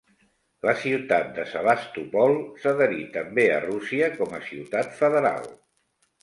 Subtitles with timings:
[0.67, 5.47] La ciutat de Sebastòpol s'adherí també a Rússia com a Ciutat Federal.